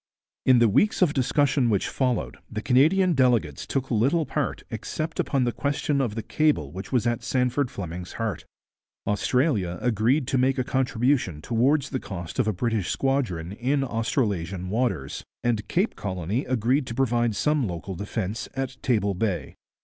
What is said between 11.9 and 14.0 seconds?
the cost of a British squadron in